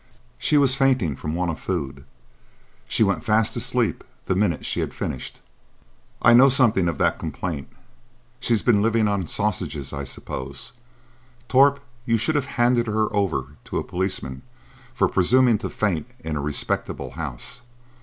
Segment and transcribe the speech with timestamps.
[0.39, 2.05] She was fainting from want of food.
[2.87, 5.39] She went fast asleep the minute she had finished."
[6.23, 7.67] "I know something of that complaint.
[8.39, 10.71] She's been living on sausages, I suppose.
[11.47, 14.41] Torp, you should have handed her over to a policeman
[14.91, 17.61] for presuming to faint in a respectable house.